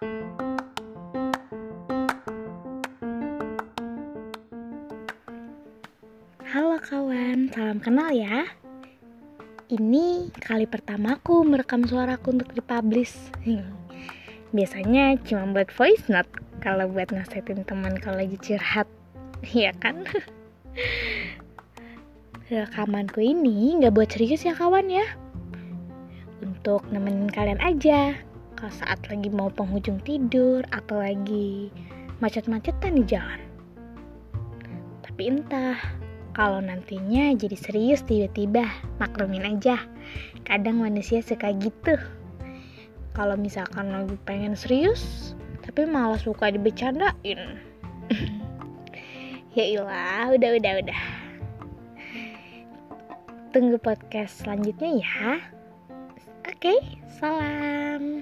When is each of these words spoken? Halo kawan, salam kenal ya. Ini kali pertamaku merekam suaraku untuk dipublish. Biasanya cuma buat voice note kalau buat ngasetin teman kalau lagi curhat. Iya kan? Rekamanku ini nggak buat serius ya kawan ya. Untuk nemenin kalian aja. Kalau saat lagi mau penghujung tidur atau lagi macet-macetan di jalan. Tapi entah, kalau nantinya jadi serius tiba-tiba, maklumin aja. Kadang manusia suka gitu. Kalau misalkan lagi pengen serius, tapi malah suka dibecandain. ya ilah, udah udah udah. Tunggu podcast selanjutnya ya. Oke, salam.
Halo 0.00 0.16
kawan, 6.80 7.52
salam 7.52 7.84
kenal 7.84 8.08
ya. 8.08 8.48
Ini 9.68 10.32
kali 10.40 10.64
pertamaku 10.64 11.44
merekam 11.44 11.84
suaraku 11.84 12.32
untuk 12.32 12.48
dipublish. 12.56 13.12
Biasanya 14.56 15.20
cuma 15.20 15.52
buat 15.52 15.68
voice 15.68 16.08
note 16.08 16.32
kalau 16.64 16.88
buat 16.88 17.12
ngasetin 17.12 17.68
teman 17.68 18.00
kalau 18.00 18.24
lagi 18.24 18.40
curhat. 18.40 18.88
Iya 19.52 19.76
kan? 19.76 20.08
Rekamanku 22.48 23.20
ini 23.20 23.76
nggak 23.76 23.92
buat 23.92 24.08
serius 24.08 24.48
ya 24.48 24.56
kawan 24.56 24.88
ya. 24.88 25.04
Untuk 26.40 26.88
nemenin 26.88 27.28
kalian 27.28 27.60
aja. 27.60 28.29
Kalau 28.60 28.76
saat 28.76 29.00
lagi 29.08 29.32
mau 29.32 29.48
penghujung 29.48 30.04
tidur 30.04 30.60
atau 30.68 31.00
lagi 31.00 31.72
macet-macetan 32.20 32.92
di 32.92 33.08
jalan. 33.08 33.40
Tapi 35.00 35.32
entah, 35.32 35.80
kalau 36.36 36.60
nantinya 36.60 37.32
jadi 37.40 37.56
serius 37.56 38.04
tiba-tiba, 38.04 38.68
maklumin 39.00 39.56
aja. 39.56 39.80
Kadang 40.44 40.84
manusia 40.84 41.24
suka 41.24 41.56
gitu. 41.56 41.96
Kalau 43.16 43.32
misalkan 43.40 43.96
lagi 43.96 44.20
pengen 44.28 44.52
serius, 44.52 45.32
tapi 45.64 45.88
malah 45.88 46.20
suka 46.20 46.52
dibecandain. 46.52 47.40
ya 49.56 49.64
ilah, 49.72 50.36
udah 50.36 50.50
udah 50.60 50.72
udah. 50.84 51.02
Tunggu 53.56 53.80
podcast 53.80 54.44
selanjutnya 54.44 55.00
ya. 55.00 55.40
Oke, 56.44 56.76
salam. 57.16 58.20